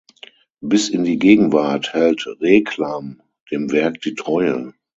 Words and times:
Bis 0.61 0.89
in 0.89 1.03
die 1.03 1.19
Gegenwart 1.19 1.93
hält 1.93 2.25
Reclam 2.39 3.21
dem 3.51 3.71
Werk 3.71 4.01
die 4.01 4.15
Treue. 4.15 4.73